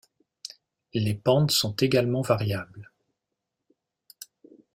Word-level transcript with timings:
Les 0.95 1.13
pentes 1.13 1.51
sont 1.51 1.75
également 1.75 2.23
variables. 2.23 2.89